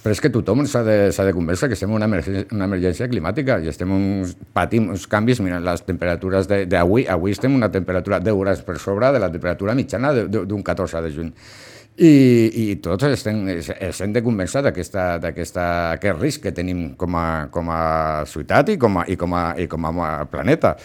[0.00, 3.08] Però és que tothom s'ha de, de convèncer que estem en una emergència, una emergència
[3.10, 8.20] climàtica i estem uns, patim uns canvis, mira, les temperatures d'avui, avui estem una temperatura
[8.24, 11.34] 10 hores per sobre de la temperatura mitjana d'un 14 de juny.
[12.00, 12.12] I,
[12.72, 17.14] i tots estem, es- ens hem de convèncer d'aquesta- d'aquesta- aquest risc que tenim com
[17.20, 20.76] a, com a ciutat i com a, i com a, i com a planeta.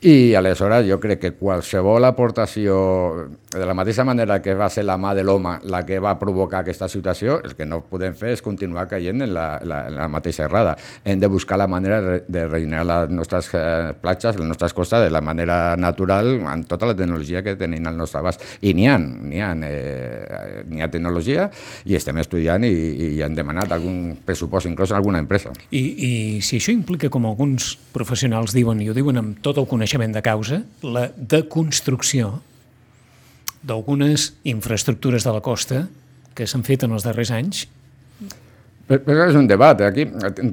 [0.00, 4.94] I aleshores jo crec que qualsevol aportació, de la mateixa manera que va ser la
[5.00, 8.42] mà de l'home la que va provocar aquesta situació, el que no podem fer és
[8.44, 10.76] continuar caient en la, la, en la mateixa errada.
[11.02, 15.10] Hem de buscar la manera de- regenerar les nostres eh, platges, les nostres costes, de
[15.10, 18.44] la manera natural, amb tota la tecnologia que tenim al nostre abast.
[18.60, 21.48] I n'hi ha, n'hi ha, eh, n'hi ha tecnologia
[21.86, 25.54] i estem estudiant i, i hem demanat algun pressupost, inclús a alguna empresa.
[25.70, 26.12] I, I
[26.44, 30.24] si això implica, com alguns professionals diuen, i ho diuen amb tot el coneixement de
[30.24, 32.38] causa, la deconstrucció
[33.62, 35.86] d'algunes infraestructures de la costa
[36.38, 37.66] que s'han fet en els darrers anys
[38.88, 39.80] Però és un debat.
[39.84, 40.06] Aquí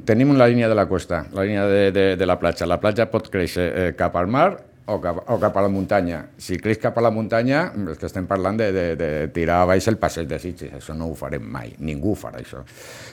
[0.04, 2.68] tenim la línia de la costa, la línia de, de, de la platja.
[2.68, 4.50] La platja pot créixer eh, cap al mar
[4.86, 6.20] o cap, o cap a la muntanya.
[6.38, 9.68] Si creix cap a la muntanya, és que estem parlant de, de, de tirar a
[9.72, 10.76] baix el passeig de Sitges.
[10.78, 11.72] Això no ho farem mai.
[11.82, 12.62] Ningú ho farà, això.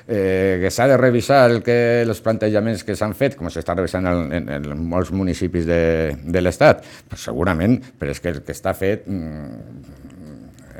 [0.06, 4.10] Eh, que s'ha de revisar el que, els plantejaments que s'han fet, com s'està revisant
[4.10, 5.82] en, en, en molts municipis de,
[6.24, 10.04] de l'Estat, pues segurament, però és que el que està fet mm,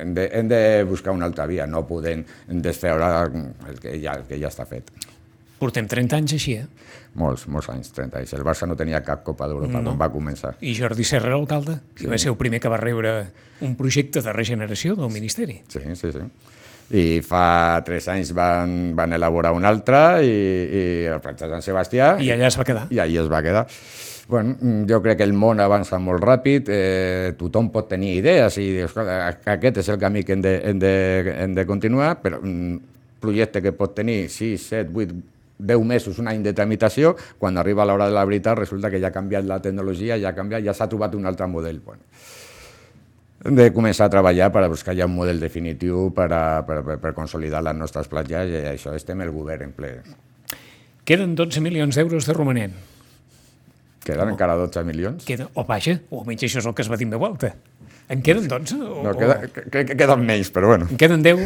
[0.04, 4.30] hem de, hem de buscar una altra via, no podem desfeure el que ja, el
[4.30, 4.94] que ja està fet.
[5.64, 6.68] Portem 30 anys així, eh?
[7.20, 8.34] Molts, molts anys, 30 anys.
[8.36, 9.92] El Barça no tenia cap Copa d'Europa no.
[9.92, 10.56] quan va començar.
[10.66, 13.14] I Jordi Serra, l'alcalde, que va ser el primer que va rebre
[13.64, 15.62] un projecte de regeneració del Ministeri.
[15.72, 16.26] Sí, sí, sí.
[16.94, 21.64] I fa tres anys van, van elaborar un altre i, i el platja de Sant
[21.66, 22.84] Sebastià I allà es va quedar.
[22.92, 23.64] i allí es va quedar.
[24.28, 28.58] Bueno, mm, jo crec que el món avança molt ràpid, eh, tothom pot tenir idees
[28.62, 29.18] i escolta,
[29.56, 30.94] aquest és el camí que hem de, hem de,
[31.44, 32.82] hem de continuar, però un
[33.24, 35.20] projecte que pot tenir 6, 7, 8,
[35.60, 39.12] 10 mesos, un any de tramitació, quan arriba l'hora de la veritat resulta que ja
[39.12, 41.80] ha canviat la tecnologia, ja ha canviat, ja s'ha trobat un altre model.
[41.86, 42.02] Bueno,
[43.44, 46.98] de començar a treballar per a buscar ja un model definitiu per, a, per, per,
[47.04, 49.98] per consolidar les nostres platges i això estem el govern en ple.
[51.04, 52.76] Queden 12 milions d'euros de romanent.
[54.04, 54.32] Queden oh.
[54.32, 55.26] encara 12 milions?
[55.28, 57.54] Queda, o vaja, o almenys això és el que es va dir de volta.
[58.12, 58.80] En queden 12?
[58.80, 60.88] O, No, queda, crec que queden menys, però bueno.
[60.92, 61.44] En queden 10?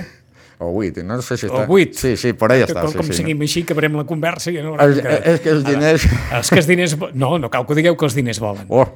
[0.60, 1.66] O 8, no sé si O està...
[1.70, 1.94] 8?
[1.94, 2.82] Sí, sí, per ahí Que està.
[2.82, 5.52] com, sí, com sí, seguim així, acabarem la conversa i ja no haurem és que
[5.54, 6.08] els diners...
[6.34, 6.96] Els que els diners...
[7.14, 8.66] No, no cal que ho digueu que els diners volen.
[8.74, 8.88] Oh,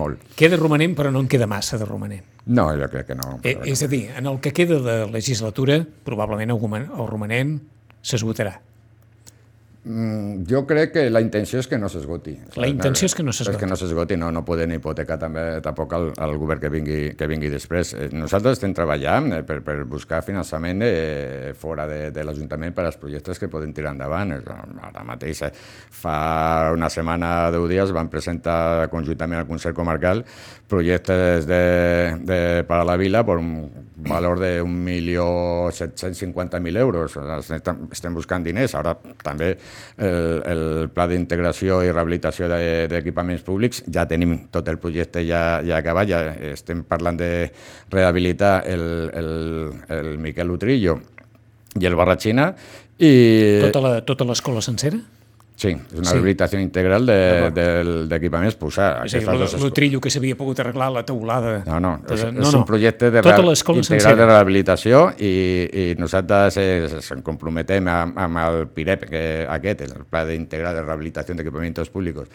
[0.00, 0.22] molt.
[0.38, 2.24] Queda romanent, però no en queda massa de romanent.
[2.46, 3.36] No, jo crec que no.
[3.44, 7.58] Però és a dir, en el que queda de legislatura, probablement el romanent
[8.00, 8.56] s'esgotarà.
[9.82, 12.34] Mm, jo crec que la intenció és que no s'esgoti.
[12.60, 13.56] La intenció és que no s'esgoti.
[13.56, 16.98] És que no s'esgoti, no, no poden hipotecar també tampoc el, el govern que vingui,
[17.16, 17.94] que vingui després.
[17.96, 22.84] Eh, Nosaltres estem treballant eh, per, per buscar finançament eh, fora de, de l'Ajuntament per
[22.90, 24.36] als projectes que poden tirar endavant.
[24.36, 25.52] Ara mateix, eh,
[26.02, 26.18] fa
[26.76, 30.26] una setmana, deu dies, van presentar conjuntament al Consell Comarcal
[30.70, 31.64] projectes de,
[32.20, 33.54] de, per a la vila per un
[34.08, 37.16] valor de 1.750.000 euros.
[37.92, 38.74] Estem, buscant diners.
[38.78, 39.52] Ara també
[39.98, 45.60] el, el pla d'integració i rehabilitació de- d'equipaments públics, ja tenim tot el projecte ja,
[45.66, 46.20] ja acabat, ja
[46.52, 47.50] estem parlant de
[47.90, 50.98] rehabilitar el, el, el Miquel Utrillo
[51.80, 52.52] i el Barratxina
[52.98, 53.12] i...
[53.70, 54.98] Tota Tota l'escola sencera?
[55.60, 56.14] Sí, és una Sí.
[56.14, 60.90] rehabilitació integral de- del- d'equipaments, posar És a dir, el trillo que s'havia pogut arreglar,
[60.90, 61.62] la teulada...
[61.66, 64.16] No, no, és, Tota- és un projecte de Tota l'escola integral sencera.
[64.16, 65.32] de rehabilitació i,
[65.68, 70.82] i nosaltres eh, ens comprometem amb, amb el PIREP, que aquest, el Pla d'Integral de
[70.86, 72.28] Rehabilitació d'Equipamientos Públicos,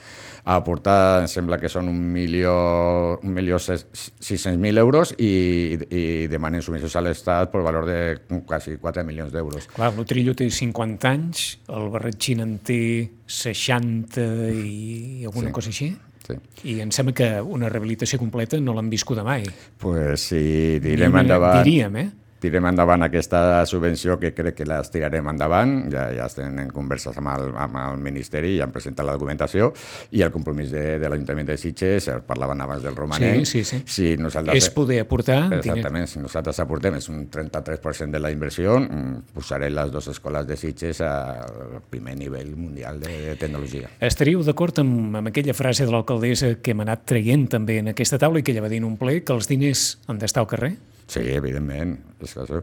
[0.46, 3.88] a aportar, em sembla que són un milió, un milió ses-
[4.22, 9.66] 600.000 euros i, i demanen submissions a l'Estat per valor de quasi 4 milions d'euros.
[9.74, 12.80] Clar, l'Utrillo té 50 anys, el Barretxin en té
[13.26, 14.22] 60
[14.54, 15.54] i alguna Sí.
[15.54, 15.96] cosa així,
[16.28, 16.34] Sí.
[16.74, 19.44] i em sembla que una rehabilitació completa no l'han viscuda mai.
[19.78, 21.64] Pues si tirem Diríem- endavant...
[21.64, 22.12] Diríem, eh?
[22.46, 27.18] Tirem endavant aquesta subvenció que crec que les tirarem endavant, ja, ja estem en converses
[27.18, 29.72] amb el, amb el Ministeri i han presentat la documentació
[30.16, 33.44] i el compromís de, de l'Ajuntament de Sitges, parlaven abans del romanent.
[33.46, 33.82] Sí, sí, sí.
[33.96, 35.40] Si nosaltres, És poder aportar...
[35.60, 40.48] Exactament, si nosaltres aportem és un 33% de la inversió, mm, posaré les dues escoles
[40.48, 43.90] de Sitges al primer nivell mundial de, de tecnologia.
[44.00, 48.22] Estaríeu d'acord amb, amb aquella frase de l'alcaldessa que hem anat traient també en aquesta
[48.22, 50.52] taula i que ella va dir en un ple, que els diners han d'estar al
[50.52, 50.76] carrer?
[51.08, 52.00] Sí, evidentment.
[52.24, 52.62] És que això...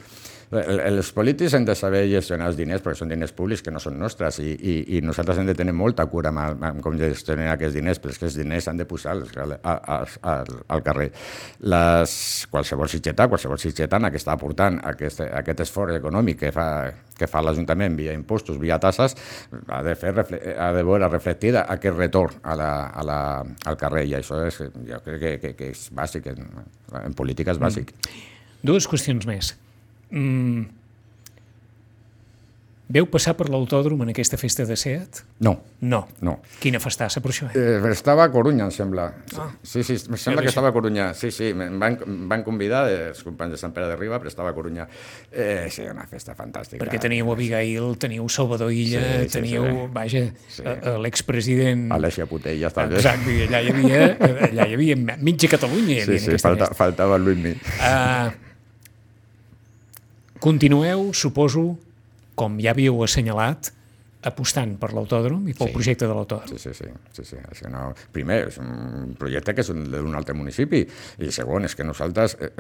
[0.53, 3.81] El- Els polítics hem de saber gestionar els diners perquè són diners públics que no
[3.81, 7.47] són nostres i, i, i nosaltres hem de tenir molta cura amb, amb com gestionar
[7.55, 11.07] aquests diners, però és que els diners s'han de posar als- al, al, al, carrer.
[11.63, 12.17] Les,
[12.53, 16.67] qualsevol sitgetà, qualsevol sitgetana que està aportant aquest, aquest esforç econòmic que fa,
[17.17, 19.17] que fa l'Ajuntament via impostos, via tasses,
[19.73, 20.13] ha de, fer,
[20.59, 23.19] ha de veure reflectida aquest retorn a la, a la,
[23.71, 26.45] al carrer i això és, jo crec que, que, que és bàsic, en,
[27.07, 27.95] en política és bàsic.
[28.63, 29.55] Dues qüestions més.
[30.11, 30.69] Mm.
[32.93, 35.23] Veu passar per l'autòdrom en aquesta festa de SEAT?
[35.41, 36.03] No, No.
[36.21, 36.35] no.
[36.61, 37.79] Quina festassa per això, eh?
[37.81, 39.07] Eh, estava a Corunya, em sembla.
[39.41, 39.47] Ah.
[39.65, 41.07] Sí, sí, em sembla que estava a Corunya.
[41.17, 44.29] Sí, sí, em van, em van convidar els companys de Sant Pere de Riba, però
[44.29, 44.85] estava a Corunya.
[45.33, 46.83] Eh, sí, una festa fantàstica.
[46.85, 49.89] Perquè teníeu Abigail, teniu Salvador Illa, Sí, sí, teniu, sí.
[49.97, 50.63] vaja, Sí.
[51.01, 51.89] l'expresident...
[51.97, 53.01] Alessia Putelles, també.
[53.01, 54.05] Exacte, allà hi havia,
[54.51, 56.03] allà hi havia mitja Catalunya.
[56.03, 56.85] Hi Sí, havia sí, aquesta falta, festa.
[56.85, 57.57] faltava el Luismi.
[57.81, 58.52] Uh,
[60.43, 61.77] continueu, suposo,
[62.35, 63.71] com ja havíeu assenyalat,
[64.27, 65.75] apostant per l'autòdrom i pel Sí.
[65.75, 66.51] projecte de l'autòdrom.
[66.51, 66.91] Sí, sí, sí.
[67.13, 67.37] sí, sí.
[67.59, 67.89] Que no...
[68.15, 70.85] Primer, és un projecte que és un- d'un altre municipi
[71.19, 72.51] i segon, és que nosaltres eh,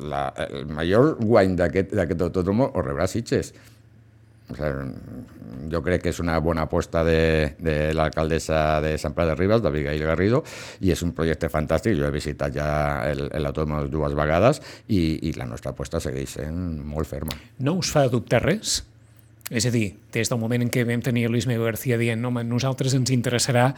[0.00, 3.52] la, el major guany d'aquest d'aquest autòdrom ho rebrà Sitges.
[4.50, 9.30] O sigui, jo crec que és una bona aposta de, de l'alcaldessa de Sant Pere
[9.32, 10.42] de Ribes, d'Abigail Garrido,
[10.82, 11.94] i és un projecte fantàstic.
[11.98, 12.68] Jo he visitat ja
[13.10, 17.36] el- l'autòdrom dues vegades i, i la nostra aposta segueix sent molt ferma.
[17.62, 18.80] No us fa dubtar res?
[19.50, 22.44] És a dir, des del moment en què vam tenir Luis Miguel García dient home,
[22.44, 23.72] a nosaltres ens interessarà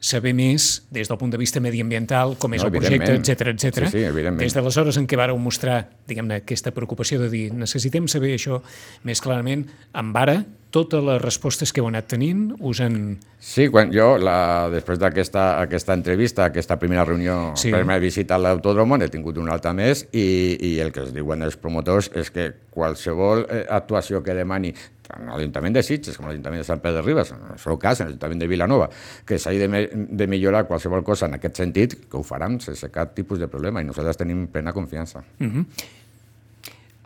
[0.00, 3.88] saber més des del punt de vista mediambiental, com és No, el projecte, etc etc.
[3.90, 4.26] Sí, sí.
[4.38, 8.60] Des d'aleshores en què vareu mostrar, diguem-ne, aquesta preocupació de dir necessitem saber això
[9.08, 10.40] més clarament, amb ara
[10.76, 12.98] totes les respostes que heu anat tenint us han...
[13.40, 17.70] Sí, quan jo, la, després d'aquesta aquesta entrevista, aquesta primera reunió Sí.
[17.72, 20.26] meva visita a l'autòdromo, n'he tingut una altra més i,
[20.60, 24.74] i el que es diuen els promotors és que qualsevol eh, actuació que demani
[25.06, 28.00] tant l'Ajuntament de Sitges com l'Ajuntament de Sant Pere de Ribes, en el seu cas,
[28.02, 28.88] en l'Ajuntament de Vilanova,
[29.24, 33.14] que s'hagi de, de millorar qualsevol cosa en aquest sentit, que ho faran sense cap
[33.14, 35.22] tipus de problema i nosaltres tenim plena confiança.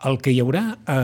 [0.09, 0.97] El que hi haurà a...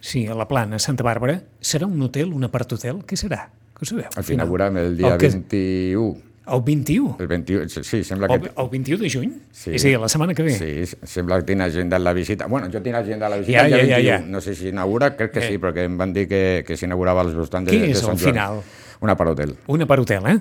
[0.00, 3.00] Sí, a la plana, Santa Bàrbara, serà un hotel, un apart-hotel?
[3.04, 3.48] Què serà?
[3.74, 4.06] Que ho sabeu?
[4.16, 6.16] Al final veurem el dia El que- 21
[6.48, 7.16] El 21?
[7.20, 8.50] El 21, sí, sembla El, que...
[8.56, 9.32] el 21 de juny?
[9.52, 9.74] Sí.
[9.76, 10.54] És a dir, la setmana que ve?
[10.56, 12.46] Sí, sembla que tinc agendat la visita.
[12.46, 14.08] Bueno, jo tinc agendat la visita Ja, el ja, ja, 21.
[14.08, 14.18] ja.
[14.32, 15.48] No sé si s'inaugura, crec que Eh.
[15.50, 18.16] sí, perquè em van dir que, que s'inaugurava als voltants de, Què de és Sant
[18.16, 18.32] Joan.
[18.32, 18.62] final?
[19.02, 20.38] Una per hotel, Una per hotel, eh?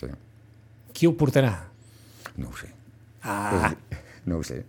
[0.00, 0.06] sí.
[0.94, 1.52] Qui ho portarà?
[2.38, 2.72] No ho sé.
[3.22, 3.74] Ah,
[4.24, 4.64] No ho sé.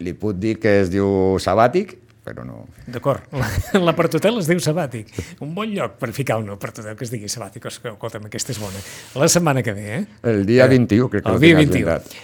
[0.00, 2.64] Li puc dir que es diu sabàtic, però no...
[2.86, 3.24] d'acord.
[3.40, 3.48] La,
[3.80, 5.12] la Partotel es diu sabàtic.
[5.44, 7.70] Un bon lloc per ficar una Partotel que es digui sabàtic.
[7.70, 8.82] Escolta'm, aquesta és bona.
[9.20, 10.02] La setmana que ve, eh?
[10.30, 11.88] El dia 21, crec que El dia tinc 21.
[11.88, 12.20] agendat.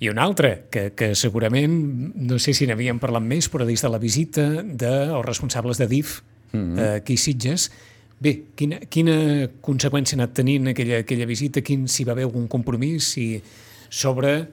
[0.00, 1.74] I un altre, que, que segurament,
[2.16, 6.20] no sé si n'havíem parlat més, però dins de la visita dels responsables de DIF
[6.52, 6.56] mm.
[6.56, 6.96] -hmm.
[6.96, 7.70] aquí a Sitges,
[8.18, 11.60] bé, quina, quina conseqüència ha anat tenint aquella, aquella visita?
[11.60, 13.42] Quin, si va haver algun compromís si,
[13.90, 14.48] sobre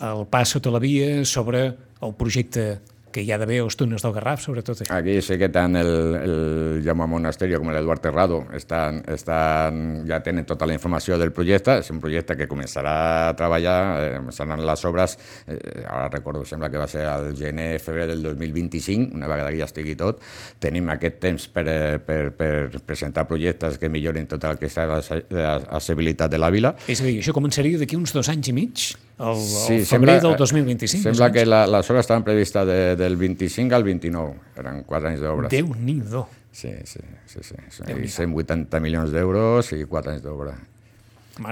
[0.00, 1.66] el pas sota la via, sobre
[2.02, 2.80] el projecte
[3.12, 4.96] que hi ha d'haver als túnels del Garraf, sobre tot això?
[4.96, 10.48] Aquí sé que tant el, el Jaume Monasterio com l'Eduard Terrado estan, estan, ja tenen
[10.48, 11.76] tota la informació del projecte.
[11.82, 12.94] És un projecte que començarà
[13.28, 17.76] a treballar, eh, començaran les obres, eh, ara recordo, sembla que va ser al gener,
[17.84, 20.24] febrer del 2025, una vegada que ja estigui tot.
[20.62, 26.40] Tenim aquest temps per, eh, per, per presentar projectes que millorin tota aquesta accessibilitat de
[26.40, 26.74] la vila.
[26.88, 28.92] És a dir, això començaria d'aquí uns dos anys i mig,
[29.22, 31.02] el, Sí, el febrer sembla- del 2025.
[31.04, 35.20] Sembla que la, les obres estaven previstes de, del 25 al 29, eren quatre anys
[35.22, 35.50] d'obres.
[35.52, 36.26] Déu-n'hi-do.
[36.52, 37.38] Sí, sí, sí.
[37.42, 37.54] sí.
[37.70, 37.82] sí.
[37.86, 38.12] Déu-n'hi-do.
[38.12, 40.56] 180 milions d'euros i 4 anys d'obra.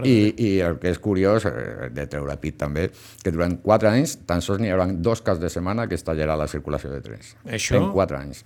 [0.05, 2.91] I, I el que és curiós, eh, de treure pit també,
[3.25, 6.37] que durant 4 anys tan sols n'hi haurà dos caps de setmana que es tallarà
[6.37, 7.31] la circulació de trens.
[7.49, 8.45] Això- En 4 anys.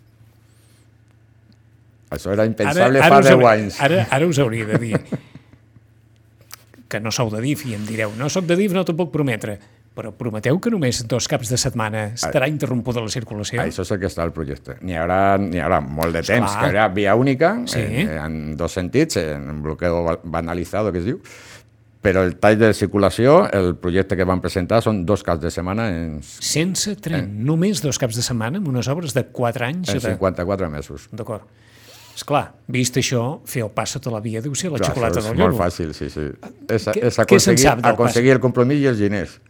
[2.15, 3.81] Això era impensable ara, fa us 10 hauria- anys.
[3.83, 5.01] Ara, ara us hauria de dir
[6.95, 9.11] que no sou de DIF i em direu, no sóc de DIF, no t'ho puc
[9.15, 9.59] prometre,
[9.95, 13.61] però prometeu que només dos caps de setmana estarà interrompuda la circulació?
[13.63, 14.79] Això és el que està al projecte.
[14.83, 16.61] N'hi haurà, haurà molt de temps, Esclar.
[16.63, 17.79] que hi haurà via única, Sí.
[17.83, 21.21] eh, en dos sentits, en bloqueo ba- banalizado, que es diu,
[22.05, 25.87] però el tall de circulació, el projecte que van presentar, són dos caps de setmana
[25.89, 29.89] en, Sense tren, només dos caps de setmana amb unes obres de 4 anys.
[29.89, 30.11] en de...
[30.11, 31.09] 54 mesos.
[31.13, 31.47] D'acord.
[32.15, 35.25] Esclar, vist això, fer el pas sota la via deu ser la Clar, xocolata del
[35.33, 35.57] és molt lloro.
[35.59, 36.29] fàcil, sí, sí.
[36.71, 39.41] És, Què- és aconseguir, aconseguir el compromís i els diners.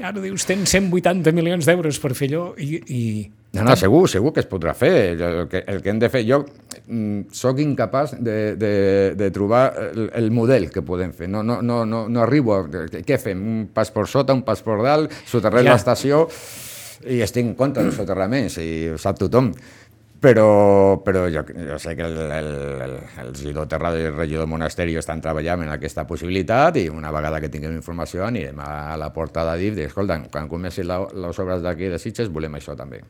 [0.00, 2.78] Ara dius, tens 180 milions d'euros per fer allò i...
[2.88, 3.02] i...
[3.56, 4.92] No, no, segur, segur que es podrà fer.
[5.18, 6.22] El que, el que hem de fer...
[6.28, 6.38] Jo
[6.86, 8.70] mm, sóc incapaç de, de,
[9.18, 11.28] de trobar el, el model que podem fer.
[11.28, 12.62] No, no, no, no, no arribo a...
[12.70, 13.42] Què, què fem?
[13.42, 15.74] Un pas per sota, un pas per dalt, soterrem Ja.
[15.74, 16.26] l'estació
[17.10, 19.50] i estic en contra dels soterraments i ho sap tothom.
[20.20, 22.48] Però, però jo, jo sé que el, el,
[22.84, 27.08] el, el regidor Terrado i el regidor Monasterio estan treballant en aquesta possibilitat i una
[27.14, 30.98] vegada que tinguem informació anirem a la porta de DIF i escolta, quan comencin la,
[31.08, 33.00] les obres d'aquí de Sitges volem això també.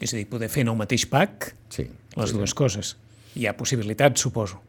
[0.00, 1.84] És a dir, poder fer en el mateix PAC Sí.
[2.16, 2.96] les dues coses.
[3.36, 4.62] Hi ha possibilitats, suposo.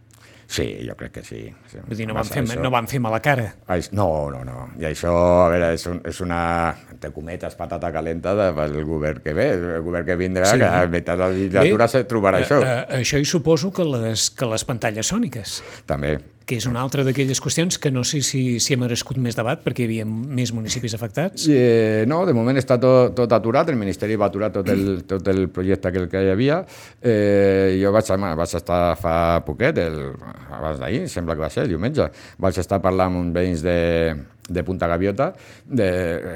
[0.47, 1.39] Sí, jo crec que sí.
[1.71, 1.77] sí.
[1.87, 3.55] Vull dir, no van, fer, això- no van fer mala cara.
[3.67, 4.69] Ai, No, no, no.
[4.77, 5.11] I això,
[5.45, 9.49] a veure, és, un, és una, entre cometes, patata calenta de- pel govern que ve.
[9.77, 10.57] El govern que vindrà, Sí.
[10.59, 12.61] que a meitat de la legislatura se trobarà això.
[12.61, 16.19] Eh, eh, això hi suposo que les, que les pantalles sòniques, També.
[16.45, 19.61] Que és una altra d'aquelles qüestions que no sé si, si ha merescut més debat
[19.63, 21.47] perquè hi havia més municipis afectats.
[21.49, 25.25] Eh, no, de moment està tot, tot aturat, el Ministeri va aturar tot el, tot
[25.31, 26.61] el projecte que, que hi havia.
[27.01, 29.99] Eh, jo vaig, home, vaig estar fa poquet, el,
[30.53, 33.79] abans d'ahir, sembla que va ser, diumenge, vaig estar parlant amb uns veïns de,
[34.49, 35.33] de Punta Gaviota,
[35.65, 35.87] de,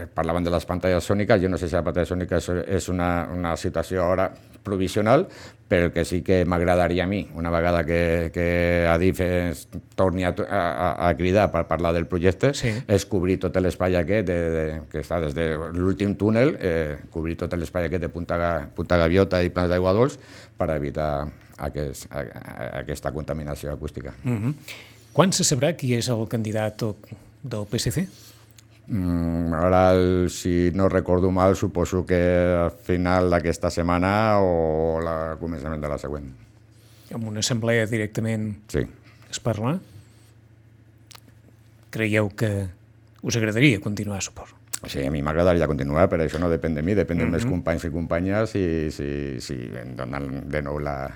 [0.03, 2.89] eh, parlaven de les pantalles sòniques, jo no sé si la pantalla sònica és, és
[2.89, 4.31] una, una situació ara
[4.63, 5.27] provisional,
[5.69, 10.23] però el que sí que m'agradaria a mi, una vegada que, que Adif es torni
[10.25, 12.73] a, a, a cridar per parlar del projecte, Sí.
[12.87, 15.45] és cobrir tot l'espai aquest, de, de, que està des de
[15.77, 20.17] l'últim túnel, eh, cobrir tot l'espai aquest de Punta, Punta Gaviota i Plans d'Aigua Dols
[20.57, 24.13] per evitar aquest, a, a, aquesta contaminació acústica.
[24.23, 24.53] Mm -hmm.
[25.13, 26.95] Quan se sabrà qui és el candidat o-
[27.43, 28.07] del PSC?
[28.89, 32.17] Mm, ara, el, si no recordo mal, suposo que
[32.65, 36.31] al final d'aquesta setmana o al començament de la següent.
[37.09, 38.81] En una assemblea directament Sí.
[39.29, 39.79] es parla?
[41.89, 42.67] Creieu que
[43.21, 44.55] us agradaria continuar, suposo?
[44.87, 47.83] Sí, a mi m'agradaria continuar, però això no depèn de mi, depèn dels meus companys
[47.83, 49.07] i companyes i si,
[49.43, 51.09] si em donen de nou la,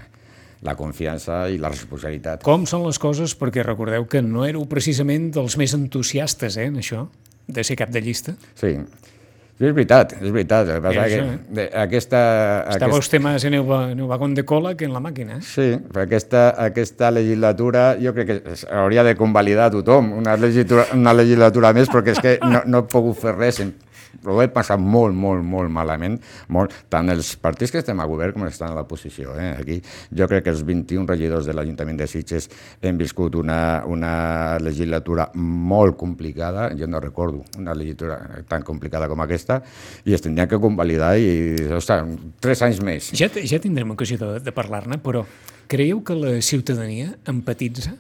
[0.64, 2.44] la confiança i la responsabilitat.
[2.46, 3.36] Com són les coses?
[3.40, 7.08] Perquè recordeu que no éreu precisament dels més entusiastes eh, en això,
[7.48, 8.38] de ser cap de llista.
[8.56, 8.78] Sí,
[9.60, 10.70] sí és veritat, és veritat.
[10.70, 11.22] El que que
[11.56, 12.20] de, aquesta,
[12.74, 15.38] Estàveu aquest, este más en el, en el vagón de cola que en la màquina.
[15.38, 15.42] Eh?
[15.42, 21.14] sí, però aquesta, aquesta legislatura jo crec que hauria de convalidar tothom una legislatura, una
[21.14, 23.62] legislatura més perquè és que no, no he pogut fer res.
[23.64, 23.74] En,
[24.26, 26.20] ho he passat molt, molt, molt malament,
[26.54, 29.36] molt, tant els partits que estem a govern com estan a l'oposició.
[29.40, 29.50] Eh?
[29.60, 29.80] Aquí
[30.14, 32.50] jo crec que els 21 regidors de l'Ajuntament de Sitges
[32.82, 34.14] hem viscut una, una
[34.64, 39.62] legislatura molt complicada, jo no recordo una legislatura tan complicada com aquesta,
[40.06, 43.12] i es tindria que convalidar i, ostres, tres anys més.
[43.18, 45.26] Ja, ja tindrem ocasió de, de parlar-ne, però
[45.72, 47.96] creieu que la ciutadania empatitza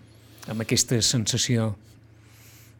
[0.51, 1.73] amb aquesta sensació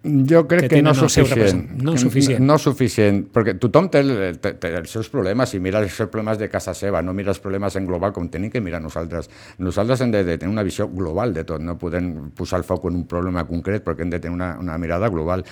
[0.03, 1.63] jo crec que, que no suficient.
[1.81, 2.43] No suficient.
[2.43, 4.01] No suficient, perquè tothom té,
[4.43, 7.31] té, té els seus problemes i mira els seus problemes de casa seva, no mira
[7.31, 9.31] els problemes en global com tenim que mirar nosaltres.
[9.63, 12.89] Nosaltres hem de, de tenir una visió global de tot, no podem posar el foc
[12.91, 15.47] en un problema concret perquè hem de tenir una, una mirada global.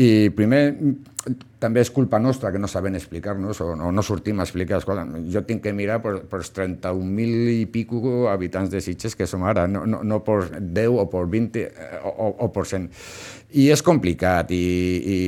[0.00, 0.62] I primer,
[1.62, 4.80] també és culpa nostra que no sabem explicar-nos o no, no sortim a explicar.
[4.80, 8.00] Escolta, jo tinc que mirar per, per 31.000 i pico
[8.32, 11.66] habitants de Sitges que som ara, no, no, no per 10 o per 20
[12.02, 12.88] o, o, o per 100.
[13.62, 14.64] I és complicat, i,
[15.04, 15.18] i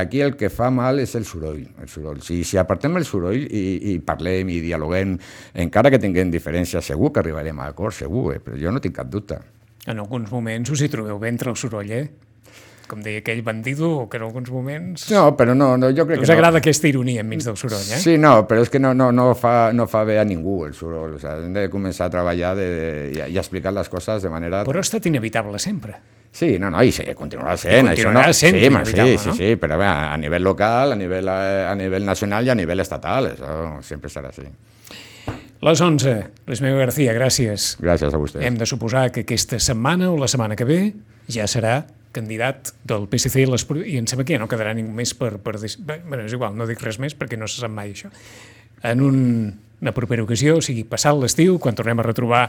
[0.00, 1.62] aquí el que fa mal és el soroll.
[1.78, 2.24] El soroll.
[2.24, 5.18] Si, si apartem el soroll i, i parlem i dialoguem,
[5.66, 8.40] encara que tinguem diferències, segur que arribarem a acord, segur, eh?
[8.42, 9.38] però jo no tinc cap dubte.
[9.84, 12.06] En alguns moments us hi trobeu bé entre el soroll, eh?
[12.88, 15.06] Com deia aquell bandido, que en alguns moments...
[15.12, 17.84] No, però no, no jo crec us que Us agrada aquesta ironia enmig del soroll,
[17.84, 18.00] eh?
[18.02, 20.74] Sí, no, però és que no, no, no, fa, no fa bé a ningú el
[20.78, 21.16] soroll.
[21.18, 24.32] O sigui, hem de començar a treballar de, de, i, i explicar les coses de
[24.32, 24.64] manera...
[24.68, 25.96] Però ha estat inevitable sempre.
[26.34, 27.86] Sí, no, no, i sí, continuarà sent.
[27.86, 29.06] I continuarà això no, sent sí, sí, no?
[29.22, 32.82] sí, sí, però bé, a nivell local, a nivell, a nivell nacional i a nivell
[32.82, 34.48] estatal, això sempre serà així.
[35.64, 36.14] Les 11,
[36.50, 37.76] l'Esmeu García, gràcies.
[37.80, 38.42] Gràcies a vostè.
[38.44, 40.80] Hem de suposar que aquesta setmana o la setmana que ve
[41.30, 41.78] ja serà
[42.14, 45.34] candidat del PSC i, les, i em sembla que ja no quedarà ningú més per...
[45.42, 48.12] per bé, bueno, és igual, no dic res més perquè no se sap mai això.
[48.84, 49.18] En un,
[49.84, 52.44] una propera ocasió, o sigui, passat l'estiu, quan tornem a retrobar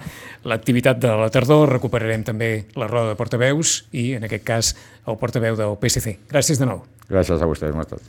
[0.48, 4.76] l'activitat de la tardor, recuperarem també la roda de portaveus i, en aquest cas,
[5.10, 6.20] el portaveu del PSC.
[6.32, 6.86] Gràcies de nou.
[7.10, 8.08] Gràcies a vostès, moltes.